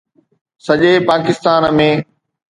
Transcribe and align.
سڄي 0.65 0.93
پاڪستان 1.07 1.61
۾ 1.79 1.89